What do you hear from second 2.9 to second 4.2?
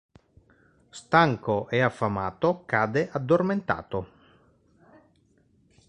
addormentato.